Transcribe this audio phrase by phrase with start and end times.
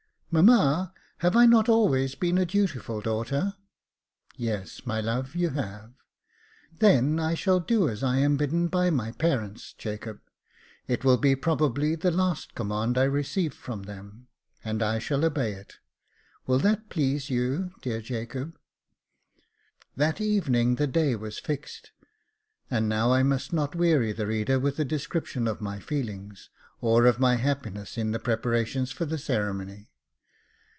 [0.41, 3.55] "Mamma, have I not always been a dutiful daughter?"
[4.03, 5.91] *' Yes, my love, you have."
[6.79, 10.21] Then I shall do as I am bidden by my parents, Jacob;
[10.87, 14.29] it will be probably the last command I receive from them,
[14.63, 15.79] and I shall obey it;
[16.47, 18.57] will that please you, dear Jacob?"
[19.97, 21.91] That evening the day was fixed,
[22.69, 26.49] and now I must not weary the reader with a description of my feelings,
[26.79, 29.89] or of my happiness in the preparations for the ceremony.